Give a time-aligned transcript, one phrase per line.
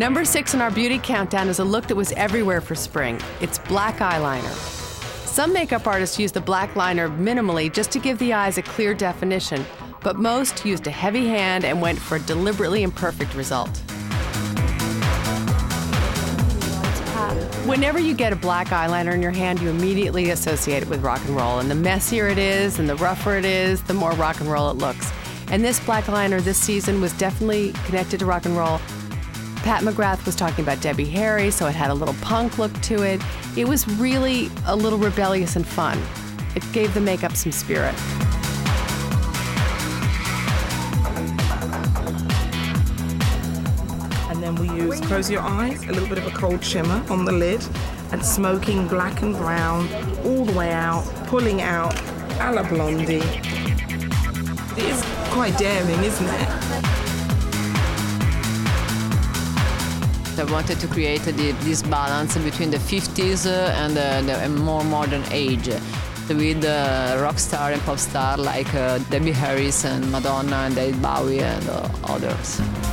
[0.00, 3.20] Number six on our beauty countdown is a look that was everywhere for spring.
[3.42, 4.54] It's black eyeliner.
[5.26, 8.94] Some makeup artists use the black liner minimally just to give the eyes a clear
[8.94, 9.62] definition,
[10.02, 13.68] but most used a heavy hand and went for a deliberately imperfect result.
[17.66, 21.20] Whenever you get a black eyeliner in your hand, you immediately associate it with rock
[21.26, 21.58] and roll.
[21.58, 24.70] And the messier it is and the rougher it is, the more rock and roll
[24.70, 25.12] it looks.
[25.48, 28.80] And this black liner this season was definitely connected to rock and roll.
[29.62, 33.02] Pat McGrath was talking about Debbie Harry, so it had a little punk look to
[33.02, 33.20] it.
[33.56, 36.00] It was really a little rebellious and fun.
[36.56, 37.94] It gave the makeup some spirit.
[44.30, 47.26] And then we use Close Your Eyes, a little bit of a cold shimmer on
[47.26, 47.62] the lid,
[48.12, 49.86] and smoking black and brown
[50.24, 51.94] all the way out, pulling out
[52.40, 53.20] a la Blondie.
[54.76, 56.90] It is quite daring, isn't it?
[60.40, 65.68] I wanted to create this balance between the 50s and uh, the more modern age
[66.28, 71.02] with uh, rock star and pop star like uh, Debbie Harris and Madonna and David
[71.02, 72.89] Bowie and uh, others.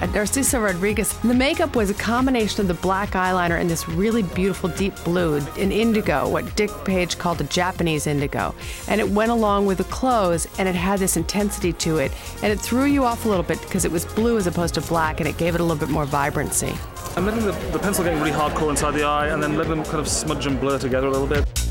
[0.00, 4.68] Narciso Rodriguez, the makeup was a combination of the black eyeliner and this really beautiful
[4.70, 8.54] deep blue, an indigo, what Dick Page called a Japanese indigo.
[8.88, 12.12] And it went along with the clothes and it had this intensity to it.
[12.42, 14.80] And it threw you off a little bit because it was blue as opposed to
[14.82, 16.74] black and it gave it a little bit more vibrancy.
[17.16, 19.84] I'm letting the, the pencil getting really hardcore inside the eye and then letting them
[19.84, 21.65] kind of smudge and blur together a little bit.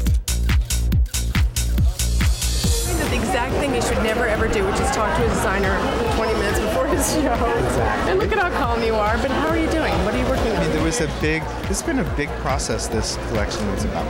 [3.35, 5.77] Exact thing you should never ever do, which is talk to a designer
[6.15, 7.33] 20 minutes before his show.
[7.65, 8.11] Exactly.
[8.11, 9.17] And look at how calm you are.
[9.17, 9.91] But how are you doing?
[10.05, 10.71] What are you working I mean, on?
[10.71, 13.67] there was a big, it's been a big process, this collection.
[13.71, 14.07] It's about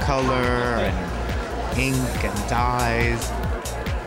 [0.00, 3.30] color and ink and dyes.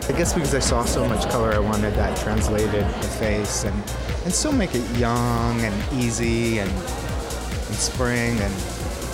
[0.08, 3.76] I guess because I saw so much color, I wanted that translated the face and,
[4.24, 8.54] and still make it young and easy and, and spring and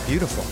[0.06, 0.44] beautiful.